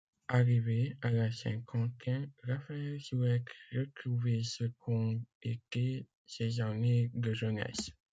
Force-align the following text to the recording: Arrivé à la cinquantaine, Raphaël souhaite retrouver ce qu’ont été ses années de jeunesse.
Arrivé 0.29 0.97
à 1.03 1.11
la 1.11 1.31
cinquantaine, 1.31 2.31
Raphaël 2.41 2.99
souhaite 2.99 3.45
retrouver 3.71 4.41
ce 4.43 4.63
qu’ont 4.79 5.21
été 5.43 6.07
ses 6.25 6.59
années 6.59 7.11
de 7.13 7.31
jeunesse. 7.35 7.91